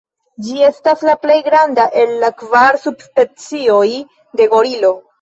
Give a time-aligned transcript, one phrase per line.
[0.45, 3.87] Ĝi estas la plej granda el la kvar subspecioj
[4.41, 4.97] de gorilo.